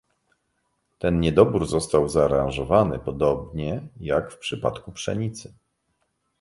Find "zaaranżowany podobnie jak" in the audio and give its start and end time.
2.09-4.31